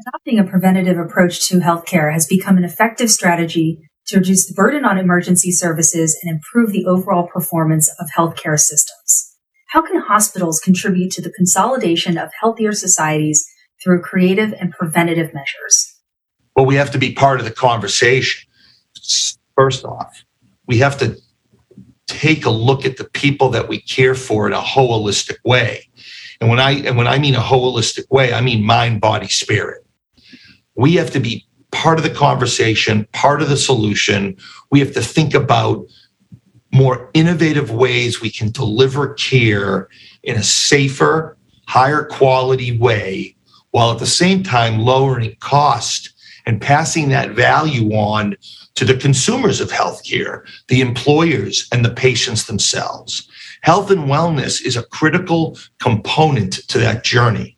Adopting 0.07 0.39
a 0.39 0.43
preventative 0.43 0.97
approach 0.97 1.47
to 1.47 1.59
healthcare 1.59 2.13
has 2.13 2.25
become 2.25 2.57
an 2.57 2.63
effective 2.63 3.11
strategy 3.11 3.89
to 4.07 4.17
reduce 4.17 4.47
the 4.47 4.53
burden 4.53 4.85
on 4.85 4.97
emergency 4.97 5.51
services 5.51 6.17
and 6.21 6.31
improve 6.31 6.71
the 6.71 6.85
overall 6.85 7.27
performance 7.27 7.89
of 7.99 8.09
healthcare 8.17 8.59
systems. 8.59 9.35
How 9.69 9.81
can 9.81 9.99
hospitals 9.99 10.59
contribute 10.59 11.11
to 11.13 11.21
the 11.21 11.31
consolidation 11.31 12.17
of 12.17 12.29
healthier 12.39 12.73
societies 12.73 13.47
through 13.83 14.01
creative 14.01 14.53
and 14.53 14.71
preventative 14.71 15.33
measures? 15.33 15.95
Well, 16.55 16.65
we 16.65 16.75
have 16.75 16.91
to 16.91 16.97
be 16.97 17.13
part 17.13 17.39
of 17.39 17.45
the 17.45 17.51
conversation. 17.51 18.47
First 19.55 19.85
off, 19.85 20.23
we 20.67 20.77
have 20.77 20.97
to 20.99 21.17
take 22.07 22.45
a 22.45 22.49
look 22.49 22.85
at 22.85 22.97
the 22.97 23.05
people 23.05 23.49
that 23.49 23.67
we 23.67 23.81
care 23.81 24.15
for 24.15 24.45
in 24.47 24.53
a 24.53 24.61
holistic 24.61 25.37
way. 25.43 25.89
And 26.39 26.49
when 26.49 26.59
I 26.59 26.71
and 26.71 26.97
when 26.97 27.07
I 27.07 27.17
mean 27.17 27.35
a 27.35 27.39
holistic 27.39 28.09
way, 28.09 28.33
I 28.33 28.41
mean 28.41 28.63
mind, 28.63 29.01
body, 29.01 29.27
spirit. 29.27 29.85
We 30.75 30.95
have 30.95 31.11
to 31.11 31.19
be 31.19 31.45
part 31.73 31.97
of 31.97 32.03
the 32.03 32.09
conversation, 32.09 33.05
part 33.11 33.41
of 33.41 33.49
the 33.49 33.57
solution. 33.57 34.37
We 34.71 34.79
have 34.79 34.93
to 34.93 35.01
think 35.01 35.33
about 35.33 35.85
more 36.71 37.09
innovative 37.13 37.71
ways 37.71 38.21
we 38.21 38.31
can 38.31 38.51
deliver 38.51 39.13
care 39.15 39.89
in 40.23 40.37
a 40.37 40.43
safer, 40.43 41.37
higher 41.67 42.05
quality 42.05 42.77
way, 42.77 43.35
while 43.71 43.91
at 43.91 43.99
the 43.99 44.05
same 44.05 44.43
time 44.43 44.79
lowering 44.79 45.35
cost 45.39 46.13
and 46.45 46.61
passing 46.61 47.09
that 47.09 47.31
value 47.31 47.89
on 47.93 48.35
to 48.75 48.85
the 48.85 48.97
consumers 48.97 49.61
of 49.61 49.71
healthcare, 49.71 50.43
the 50.67 50.81
employers, 50.81 51.67
and 51.71 51.85
the 51.85 51.93
patients 51.93 52.45
themselves. 52.45 53.27
Health 53.61 53.91
and 53.91 54.01
wellness 54.01 54.65
is 54.65 54.75
a 54.75 54.83
critical 54.83 55.57
component 55.79 56.53
to 56.69 56.79
that 56.79 57.03
journey. 57.03 57.57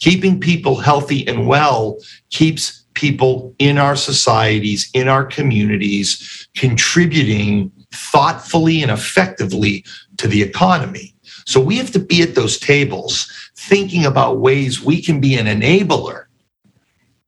Keeping 0.00 0.40
people 0.40 0.76
healthy 0.76 1.26
and 1.28 1.46
well 1.46 1.98
keeps 2.30 2.77
people 2.98 3.54
in 3.60 3.78
our 3.78 3.94
societies, 3.94 4.90
in 4.92 5.06
our 5.06 5.24
communities, 5.24 6.48
contributing 6.56 7.70
thoughtfully 7.92 8.82
and 8.82 8.90
effectively 8.90 9.84
to 10.16 10.26
the 10.26 10.42
economy. 10.42 11.14
So 11.46 11.60
we 11.60 11.76
have 11.76 11.92
to 11.92 12.00
be 12.00 12.22
at 12.22 12.34
those 12.34 12.58
tables 12.58 13.32
thinking 13.56 14.04
about 14.04 14.40
ways 14.40 14.82
we 14.82 15.00
can 15.00 15.20
be 15.20 15.36
an 15.36 15.46
enabler 15.46 16.24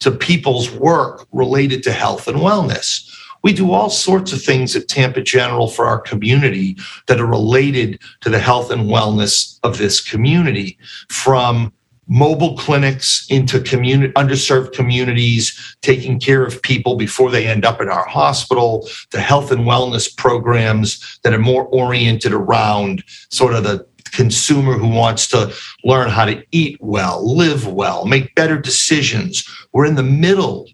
to 0.01 0.11
people's 0.11 0.73
work 0.73 1.25
related 1.31 1.85
to 1.85 1.93
health 1.93 2.27
and 2.27 2.39
wellness. 2.39 3.07
We 3.45 3.53
do 3.53 3.73
all 3.73 3.91
sorts 3.91 4.33
of 4.33 4.43
things 4.43 4.75
at 4.75 4.89
Tampa 4.89 5.23
General 5.23 5.69
for 5.69 5.87
our 5.87 6.01
community 6.01 6.77
that 7.07 7.21
are 7.21 7.27
related 7.27 8.01
to 8.23 8.29
the 8.29 8.41
health 8.41 8.73
and 8.73 8.91
wellness 8.91 9.59
of 9.63 9.79
this 9.79 10.01
community, 10.01 10.79
from 11.09 11.73
mobile 12.11 12.57
clinics 12.57 13.25
into 13.31 13.61
community 13.61 14.13
underserved 14.15 14.73
communities 14.73 15.77
taking 15.81 16.19
care 16.19 16.45
of 16.45 16.61
people 16.63 16.97
before 16.97 17.31
they 17.31 17.47
end 17.47 17.65
up 17.65 17.81
in 17.81 17.89
our 17.89 18.05
hospital 18.05 18.87
the 19.13 19.21
health 19.21 19.53
and 19.53 19.61
wellness 19.61 20.15
programs 20.17 21.21
that 21.23 21.33
are 21.33 21.39
more 21.39 21.67
oriented 21.67 22.33
around 22.33 23.03
sort 23.31 23.55
of 23.55 23.63
the 23.63 23.87
consumer 24.11 24.75
who 24.75 24.89
wants 24.89 25.29
to 25.29 25.55
learn 25.85 26.11
how 26.11 26.25
to 26.25 26.43
eat 26.51 26.77
well 26.81 27.25
live 27.37 27.69
well 27.69 28.05
make 28.05 28.35
better 28.35 28.59
decisions. 28.59 29.49
We're 29.73 29.87
in 29.87 29.95
the 29.95 30.03
middle 30.03 30.67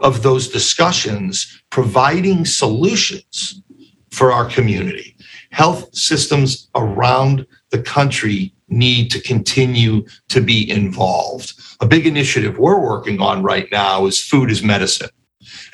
of 0.00 0.22
those 0.22 0.48
discussions 0.48 1.62
providing 1.70 2.44
solutions 2.44 3.62
for 4.10 4.30
our 4.30 4.44
community. 4.44 5.16
Health 5.52 5.94
systems 5.94 6.68
around 6.74 7.46
the 7.70 7.80
country 7.80 8.54
need 8.72 9.10
to 9.10 9.20
continue 9.20 10.04
to 10.28 10.40
be 10.40 10.68
involved. 10.70 11.54
A 11.80 11.86
big 11.86 12.06
initiative 12.06 12.58
we're 12.58 12.80
working 12.80 13.20
on 13.20 13.42
right 13.42 13.68
now 13.70 14.06
is 14.06 14.18
food 14.18 14.50
is 14.50 14.62
medicine. 14.62 15.10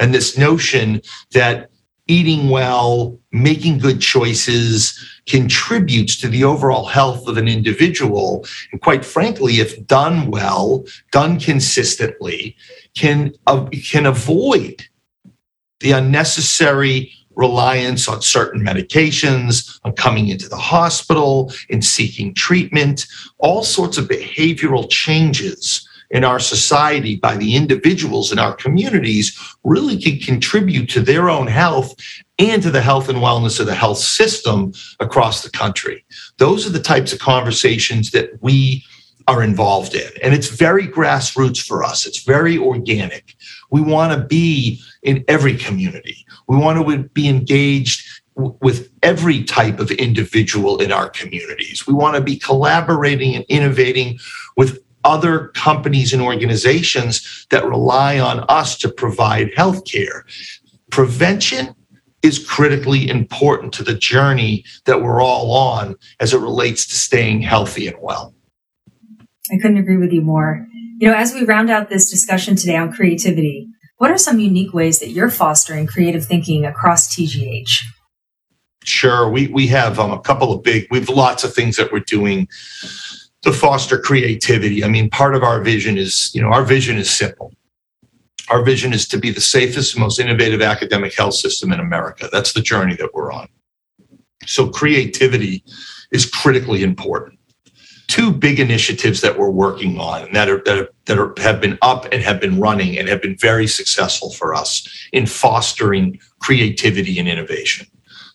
And 0.01 0.15
this 0.15 0.37
notion 0.37 1.03
that 1.33 1.71
eating 2.09 2.49
well, 2.49 3.19
making 3.33 3.79
good 3.79 4.01
choices 4.01 4.99
contributes 5.27 6.19
to 6.19 6.29
the 6.29 6.43
overall 6.43 6.87
health 6.87 7.29
of 7.29 7.37
an 7.37 7.47
individual. 7.47 8.47
And 8.73 8.81
quite 8.81 9.05
frankly, 9.05 9.61
if 9.61 9.87
done 9.87 10.31
well, 10.31 10.85
done 11.13 11.39
consistently, 11.39 12.57
can, 12.97 13.33
uh, 13.47 13.67
can 13.91 14.07
avoid 14.07 14.87
the 15.81 15.93
unnecessary 15.93 17.13
reliance 17.39 18.09
on 18.09 18.21
certain 18.21 18.61
medications, 18.61 19.81
on 19.85 19.93
coming 19.93 20.29
into 20.29 20.49
the 20.49 20.57
hospital, 20.57 21.51
in 21.71 21.81
seeking 21.81 22.35
treatment, 22.35 23.07
all 23.39 23.63
sorts 23.63 23.97
of 23.97 24.09
behavioral 24.09 24.91
changes 24.91 25.89
in 26.11 26.25
our 26.25 26.41
society 26.41 27.17
by 27.17 27.37
the 27.37 27.55
individuals 27.55 28.33
in 28.33 28.39
our 28.39 28.55
communities 28.55 29.39
really 29.63 29.97
can 29.97 30.19
contribute 30.19 30.89
to 30.89 31.01
their 31.01 31.31
own 31.31 31.47
health 31.47 31.95
and 32.39 32.63
to 32.63 32.71
the 32.71 32.81
health 32.81 33.09
and 33.09 33.19
wellness 33.19 33.61
of 33.61 33.67
the 33.67 33.75
health 33.75 33.99
system 33.99 34.73
across 35.01 35.43
the 35.43 35.51
country. 35.51 36.05
Those 36.39 36.67
are 36.67 36.71
the 36.71 36.81
types 36.81 37.13
of 37.13 37.19
conversations 37.19 38.11
that 38.13 38.31
we 38.41 38.85
are 39.29 39.43
involved 39.43 39.95
in. 39.95 40.11
And 40.23 40.35
it's 40.35 40.49
very 40.49 40.89
grassroots 40.89 41.65
for 41.65 41.85
us, 41.85 42.07
it's 42.07 42.25
very 42.25 42.59
organic. 42.59 43.37
We 43.71 43.81
want 43.81 44.19
to 44.19 44.27
be 44.27 44.83
in 45.03 45.25
every 45.29 45.57
community. 45.57 46.27
We 46.49 46.57
want 46.57 46.85
to 46.85 47.09
be 47.11 47.29
engaged 47.29 48.23
with 48.35 48.91
every 49.03 49.45
type 49.45 49.81
of 49.81 49.91
individual 49.91 50.81
in 50.81 50.93
our 50.93 51.11
communities. 51.11 51.87
We 51.87 51.95
want 51.95 52.17
to 52.17 52.23
be 52.23 52.37
collaborating 52.37 53.35
and 53.35 53.45
innovating 53.49 54.19
with 54.57 54.79
other 55.05 55.49
companies 55.49 56.13
and 56.13 56.23
organizations 56.23 57.47
that 57.51 57.65
rely 57.65 58.19
on 58.19 58.45
us 58.49 58.79
to 58.79 58.89
provide 58.89 59.51
healthcare. 59.53 60.23
Prevention 60.91 61.75
is 62.23 62.45
critically 62.45 63.09
important 63.09 63.73
to 63.75 63.83
the 63.83 63.95
journey 63.95 64.65
that 64.87 65.03
we're 65.03 65.23
all 65.23 65.53
on 65.53 65.97
as 66.21 66.33
it 66.33 66.39
relates 66.39 66.87
to 66.87 66.95
staying 66.95 67.43
healthy 67.43 67.87
and 67.87 67.97
well. 68.01 68.35
I 69.53 69.59
couldn't 69.59 69.79
agree 69.79 69.97
with 69.97 70.13
you 70.13 70.23
more. 70.23 70.67
You 70.99 71.09
know, 71.09 71.15
as 71.15 71.33
we 71.33 71.45
round 71.45 71.71
out 71.71 71.89
this 71.89 72.11
discussion 72.11 72.57
today 72.57 72.77
on 72.77 72.93
creativity, 72.93 73.69
what 73.99 74.11
are 74.11 74.19
some 74.19 74.41
unique 74.41 74.73
ways 74.73 75.01
that 75.01 75.11
you're 75.11 75.31
fostering 75.31 75.87
creative 75.87 76.25
thinking 76.25 76.65
across 76.65 77.15
TGH? 77.15 77.69
Sure. 78.85 79.29
We, 79.29 79.49
we 79.49 79.67
have 79.69 79.99
um, 79.99 80.13
a 80.13 80.21
couple 80.21 80.53
of 80.53 80.63
big, 80.63 80.87
we 80.91 80.99
have 81.01 81.09
lots 81.09 81.45
of 81.45 81.53
things 81.53 81.77
that 81.77 81.93
we're 81.93 82.01
doing 82.01 82.49
to 83.43 83.53
foster 83.53 83.99
creativity. 83.99 84.83
I 84.83 84.89
mean, 84.89 85.11
part 85.11 85.35
of 85.35 85.43
our 85.43 85.61
vision 85.61 85.99
is, 85.99 86.31
you 86.35 86.41
know, 86.41 86.49
our 86.49 86.65
vision 86.65 86.97
is 86.97 87.11
simple. 87.11 87.53
Our 88.49 88.65
vision 88.65 88.93
is 88.93 89.07
to 89.09 89.19
be 89.19 89.31
the 89.31 89.41
safest, 89.41 89.99
most 89.99 90.19
innovative 90.19 90.63
academic 90.63 91.15
health 91.15 91.35
system 91.35 91.73
in 91.73 91.81
America. 91.81 92.29
That's 92.33 92.55
the 92.55 92.63
journey 92.63 92.97
that 92.97 93.11
we're 93.13 93.31
on. 93.31 93.49
So 94.47 94.71
creativity 94.71 95.65
is 96.11 96.25
critically 96.25 96.83
important 96.83 97.38
two 98.09 98.33
big 98.33 98.59
initiatives 98.59 99.21
that 99.21 99.39
we're 99.39 99.51
working 99.51 100.01
on 100.01 100.33
that 100.33 100.49
are 100.49 100.63
that, 100.65 100.79
are, 100.79 100.89
that 101.05 101.19
are, 101.19 101.35
have 101.39 101.61
been 101.61 101.79
up 101.83 102.07
and 102.11 102.23
have 102.23 102.41
been 102.41 102.59
running 102.59 102.99
and 102.99 103.09
have 103.09 103.23
been 103.23 103.37
very 103.37 103.67
successful 103.67 104.31
for 104.31 104.55
us 104.55 104.89
in 105.13 105.27
fostering 105.27 106.19
creativity 106.41 107.19
and 107.19 107.29
innovation. 107.29 107.87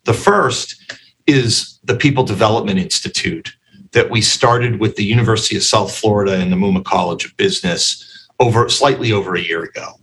The 0.06 0.14
first 0.14 0.94
is 1.28 1.80
the 1.84 1.96
People 1.96 2.24
Development 2.24 2.80
Institute 2.80 3.56
that 3.92 4.10
we 4.10 4.22
started 4.22 4.80
with 4.80 4.96
the 4.96 5.06
University 5.06 5.56
of 5.56 5.64
South 5.64 5.96
Florida 5.96 6.36
and 6.36 6.52
the 6.52 6.56
Muma 6.56 6.84
College 6.84 7.26
of 7.26 7.38
Business 7.38 8.28
over 8.40 8.68
slightly 8.70 9.12
over 9.12 9.36
a 9.36 9.42
year 9.42 9.64
ago. 9.64 10.00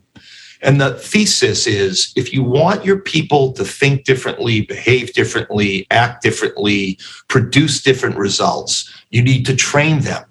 And 0.63 0.81
the 0.81 0.95
thesis 0.95 1.67
is 1.67 2.13
if 2.17 2.33
you 2.33 2.43
want 2.43 2.85
your 2.85 2.99
people 2.99 3.53
to 3.55 3.65
think 3.65 4.05
differently, 4.05 4.63
behave 4.63 5.13
differently, 5.15 5.87
act 5.91 6.23
differently, 6.23 6.99
produce 7.29 7.83
different 7.83 8.17
results, 8.17 8.91
you 9.11 9.23
need 9.23 9.45
to 9.47 9.55
train 9.55 10.01
them. 10.01 10.25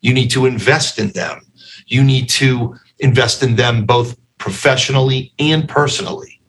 You 0.00 0.12
need 0.12 0.30
to 0.30 0.46
invest 0.46 0.98
in 0.98 1.10
them. 1.10 1.40
You 1.86 2.02
need 2.02 2.28
to 2.30 2.76
invest 2.98 3.42
in 3.42 3.56
them 3.56 3.86
both 3.86 4.16
professionally 4.38 5.32
and 5.38 5.68
personally. 5.68 6.40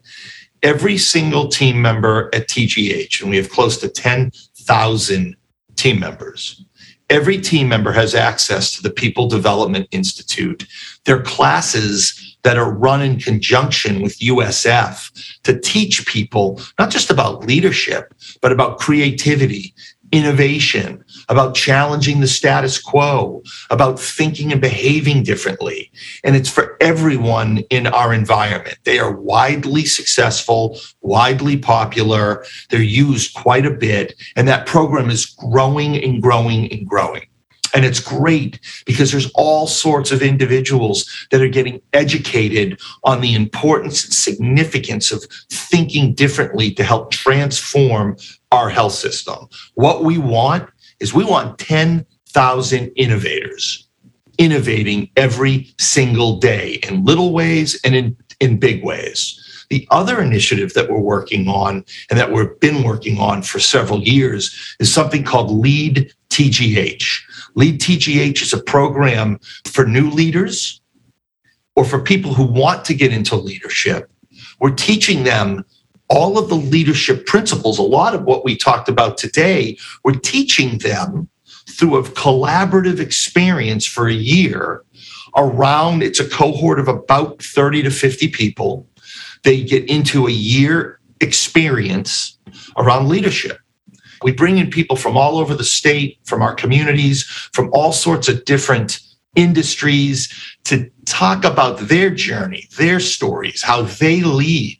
Every 0.62 0.98
single 0.98 1.48
team 1.48 1.80
member 1.80 2.30
at 2.34 2.48
TGH, 2.48 3.20
and 3.20 3.30
we 3.30 3.36
have 3.36 3.50
close 3.50 3.78
to 3.78 3.88
10,000 3.88 5.36
team 5.76 6.00
members, 6.00 6.64
every 7.10 7.38
team 7.38 7.68
member 7.68 7.92
has 7.92 8.14
access 8.14 8.72
to 8.72 8.82
the 8.82 8.90
People 8.90 9.28
Development 9.28 9.86
Institute. 9.90 10.66
Their 11.04 11.22
classes 11.22 12.36
that 12.44 12.56
are 12.56 12.70
run 12.70 13.02
in 13.02 13.18
conjunction 13.18 14.02
with 14.02 14.18
USF 14.18 15.40
to 15.42 15.58
teach 15.60 16.06
people 16.06 16.60
not 16.78 16.90
just 16.90 17.10
about 17.10 17.46
leadership, 17.46 18.14
but 18.40 18.52
about 18.52 18.78
creativity, 18.78 19.74
innovation, 20.14 21.04
about 21.28 21.56
challenging 21.56 22.20
the 22.20 22.28
status 22.28 22.80
quo, 22.80 23.42
about 23.68 23.98
thinking 23.98 24.52
and 24.52 24.60
behaving 24.60 25.24
differently. 25.24 25.90
And 26.22 26.36
it's 26.36 26.48
for 26.48 26.76
everyone 26.80 27.58
in 27.68 27.88
our 27.88 28.14
environment. 28.14 28.78
They 28.84 29.00
are 29.00 29.12
widely 29.12 29.84
successful, 29.84 30.78
widely 31.00 31.56
popular. 31.56 32.44
They're 32.70 32.80
used 32.80 33.34
quite 33.34 33.66
a 33.66 33.72
bit. 33.72 34.14
And 34.36 34.46
that 34.46 34.66
program 34.66 35.10
is 35.10 35.26
growing 35.26 35.96
and 35.96 36.22
growing 36.22 36.70
and 36.72 36.86
growing. 36.88 37.26
And 37.74 37.84
it's 37.84 38.00
great 38.00 38.60
because 38.86 39.10
there's 39.10 39.30
all 39.34 39.66
sorts 39.66 40.12
of 40.12 40.22
individuals 40.22 41.26
that 41.30 41.42
are 41.42 41.48
getting 41.48 41.82
educated 41.92 42.80
on 43.02 43.20
the 43.20 43.34
importance 43.34 44.04
and 44.04 44.14
significance 44.14 45.10
of 45.10 45.24
thinking 45.50 46.14
differently 46.14 46.70
to 46.72 46.84
help 46.84 47.10
transform 47.10 48.16
our 48.52 48.70
health 48.70 48.94
system. 48.94 49.48
What 49.74 50.04
we 50.04 50.18
want 50.18 50.70
is 51.00 51.12
we 51.12 51.24
want 51.24 51.58
10,000 51.58 52.92
innovators 52.96 53.88
innovating 54.38 55.10
every 55.16 55.74
single 55.78 56.38
day 56.38 56.80
in 56.88 57.04
little 57.04 57.32
ways 57.32 57.80
and 57.84 57.94
in, 57.94 58.16
in 58.40 58.58
big 58.58 58.84
ways. 58.84 59.40
The 59.70 59.86
other 59.90 60.20
initiative 60.20 60.74
that 60.74 60.90
we're 60.90 60.98
working 60.98 61.48
on 61.48 61.84
and 62.10 62.18
that 62.18 62.32
we've 62.32 62.58
been 62.60 62.82
working 62.82 63.18
on 63.18 63.42
for 63.42 63.58
several 63.58 64.00
years 64.02 64.76
is 64.78 64.92
something 64.92 65.24
called 65.24 65.50
Lead 65.50 66.12
TGH. 66.30 67.20
Lead 67.54 67.80
TGH 67.80 68.42
is 68.42 68.52
a 68.52 68.62
program 68.62 69.38
for 69.64 69.86
new 69.86 70.10
leaders 70.10 70.80
or 71.76 71.84
for 71.84 72.00
people 72.00 72.34
who 72.34 72.44
want 72.44 72.84
to 72.86 72.94
get 72.94 73.12
into 73.12 73.36
leadership. 73.36 74.10
We're 74.60 74.70
teaching 74.70 75.24
them 75.24 75.64
all 76.08 76.38
of 76.38 76.48
the 76.48 76.56
leadership 76.56 77.26
principles, 77.26 77.78
a 77.78 77.82
lot 77.82 78.14
of 78.14 78.24
what 78.24 78.44
we 78.44 78.56
talked 78.56 78.88
about 78.88 79.16
today, 79.16 79.76
we're 80.04 80.12
teaching 80.12 80.78
them 80.78 81.28
through 81.68 81.96
a 81.96 82.02
collaborative 82.02 83.00
experience 83.00 83.86
for 83.86 84.06
a 84.06 84.12
year 84.12 84.84
around 85.36 86.02
it's 86.02 86.20
a 86.20 86.28
cohort 86.28 86.78
of 86.78 86.88
about 86.88 87.42
30 87.42 87.82
to 87.82 87.90
50 87.90 88.28
people. 88.28 88.86
They 89.42 89.64
get 89.64 89.88
into 89.88 90.26
a 90.26 90.30
year 90.30 91.00
experience 91.20 92.38
around 92.76 93.08
leadership. 93.08 93.58
We 94.24 94.32
bring 94.32 94.56
in 94.56 94.70
people 94.70 94.96
from 94.96 95.18
all 95.18 95.36
over 95.36 95.54
the 95.54 95.62
state, 95.62 96.18
from 96.24 96.40
our 96.40 96.54
communities, 96.54 97.24
from 97.52 97.68
all 97.74 97.92
sorts 97.92 98.26
of 98.26 98.46
different 98.46 98.98
industries 99.36 100.32
to 100.64 100.90
talk 101.04 101.44
about 101.44 101.78
their 101.78 102.08
journey, 102.08 102.66
their 102.78 103.00
stories, 103.00 103.62
how 103.62 103.82
they 103.82 104.22
lead. 104.22 104.78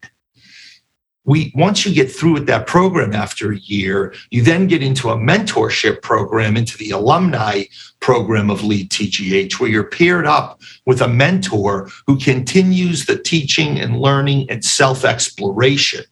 We 1.27 1.53
once 1.55 1.85
you 1.85 1.95
get 1.95 2.11
through 2.11 2.33
with 2.33 2.47
that 2.47 2.67
program 2.67 3.15
after 3.15 3.53
a 3.53 3.59
year 3.59 4.15
you 4.31 4.43
then 4.43 4.67
get 4.67 4.83
into 4.83 5.09
a 5.09 5.17
mentorship 5.17 6.03
program 6.03 6.55
into 6.55 6.77
the 6.77 6.91
alumni 6.91 7.65
program 8.01 8.51
of 8.51 8.63
lead 8.63 8.91
tgh 8.91 9.59
where 9.59 9.71
you're 9.71 9.85
paired 9.89 10.27
up 10.27 10.61
with 10.85 11.01
a 11.01 11.09
mentor 11.09 11.89
who 12.07 12.19
continues 12.19 13.07
the 13.07 13.17
teaching 13.17 13.81
and 13.81 13.99
learning 13.99 14.51
and 14.51 14.63
self-exploration 14.63 16.05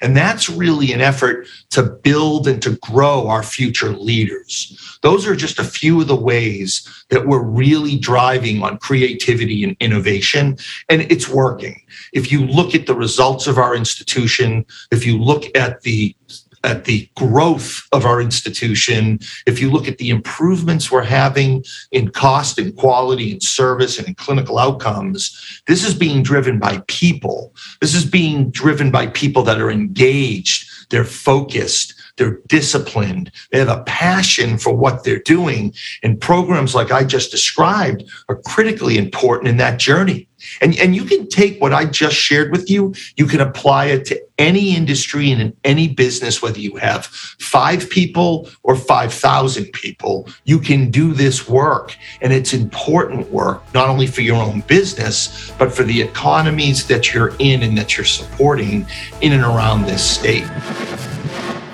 and 0.00 0.16
that's 0.16 0.48
really 0.48 0.92
an 0.92 1.00
effort 1.00 1.46
to 1.70 1.82
build 1.82 2.48
and 2.48 2.62
to 2.62 2.76
grow 2.78 3.28
our 3.28 3.42
future 3.42 3.90
leaders. 3.90 4.98
Those 5.02 5.26
are 5.26 5.36
just 5.36 5.58
a 5.58 5.64
few 5.64 6.00
of 6.00 6.08
the 6.08 6.16
ways 6.16 6.88
that 7.10 7.26
we're 7.26 7.42
really 7.42 7.98
driving 7.98 8.62
on 8.62 8.78
creativity 8.78 9.64
and 9.64 9.76
innovation, 9.80 10.58
and 10.88 11.02
it's 11.02 11.28
working. 11.28 11.82
If 12.12 12.32
you 12.32 12.46
look 12.46 12.74
at 12.74 12.86
the 12.86 12.94
results 12.94 13.46
of 13.46 13.58
our 13.58 13.74
institution, 13.74 14.64
if 14.90 15.06
you 15.06 15.18
look 15.18 15.44
at 15.56 15.82
the 15.82 16.16
at 16.62 16.84
the 16.84 17.08
growth 17.16 17.82
of 17.92 18.04
our 18.04 18.20
institution, 18.20 19.18
if 19.46 19.60
you 19.60 19.70
look 19.70 19.88
at 19.88 19.98
the 19.98 20.10
improvements 20.10 20.90
we're 20.90 21.02
having 21.02 21.64
in 21.90 22.10
cost 22.10 22.58
and 22.58 22.76
quality 22.76 23.32
and 23.32 23.42
service 23.42 23.98
and 23.98 24.08
in 24.08 24.14
clinical 24.14 24.58
outcomes, 24.58 25.62
this 25.66 25.84
is 25.84 25.94
being 25.94 26.22
driven 26.22 26.58
by 26.58 26.82
people. 26.86 27.54
This 27.80 27.94
is 27.94 28.04
being 28.04 28.50
driven 28.50 28.90
by 28.90 29.06
people 29.08 29.42
that 29.44 29.60
are 29.60 29.70
engaged, 29.70 30.68
they're 30.90 31.04
focused, 31.04 31.94
they're 32.16 32.40
disciplined, 32.46 33.30
they 33.52 33.58
have 33.58 33.68
a 33.68 33.82
passion 33.84 34.58
for 34.58 34.74
what 34.74 35.04
they're 35.04 35.20
doing. 35.20 35.74
And 36.02 36.20
programs 36.20 36.74
like 36.74 36.90
I 36.90 37.04
just 37.04 37.30
described 37.30 38.04
are 38.28 38.40
critically 38.42 38.98
important 38.98 39.48
in 39.48 39.56
that 39.58 39.78
journey. 39.78 40.28
And, 40.60 40.78
and 40.78 40.94
you 40.96 41.04
can 41.04 41.28
take 41.28 41.60
what 41.60 41.72
I 41.72 41.84
just 41.84 42.16
shared 42.16 42.50
with 42.50 42.70
you, 42.70 42.94
you 43.16 43.26
can 43.26 43.40
apply 43.40 43.86
it 43.86 44.04
to 44.06 44.20
any 44.38 44.74
industry 44.74 45.30
and 45.30 45.42
in 45.42 45.56
any 45.64 45.88
business, 45.88 46.40
whether 46.40 46.58
you 46.58 46.76
have 46.76 47.06
five 47.06 47.90
people 47.90 48.48
or 48.62 48.74
5,000 48.74 49.66
people, 49.72 50.28
you 50.44 50.58
can 50.58 50.90
do 50.90 51.12
this 51.12 51.46
work. 51.48 51.94
And 52.22 52.32
it's 52.32 52.54
important 52.54 53.30
work, 53.30 53.62
not 53.74 53.88
only 53.88 54.06
for 54.06 54.22
your 54.22 54.42
own 54.42 54.60
business, 54.62 55.52
but 55.58 55.72
for 55.72 55.82
the 55.82 56.00
economies 56.00 56.86
that 56.86 57.12
you're 57.12 57.34
in 57.38 57.62
and 57.62 57.76
that 57.76 57.96
you're 57.96 58.06
supporting 58.06 58.86
in 59.20 59.32
and 59.32 59.42
around 59.42 59.82
this 59.82 60.02
state. 60.02 60.48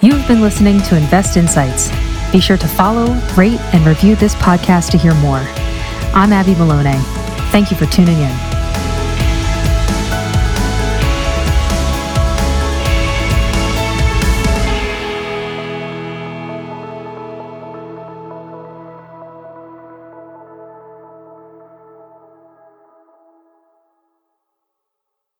You've 0.03 0.29
been 0.29 0.43
listening 0.43 0.83
to 0.83 0.97
Invest 0.97 1.39
Insights. 1.39 1.91
Be 2.31 2.39
sure 2.39 2.59
to 2.59 2.69
follow, 2.69 3.15
rate, 3.35 3.61
and 3.73 3.87
review 3.87 4.15
this 4.15 4.35
podcast 4.35 4.91
to 4.91 4.99
hear 4.99 5.15
more. 5.15 5.43
I'm 6.13 6.35
Abby 6.35 6.55
Maloney. 6.55 6.99
Thank 7.51 7.71
you 7.71 7.79
for 7.79 7.87
tuning 7.87 8.19
in. 8.19 8.56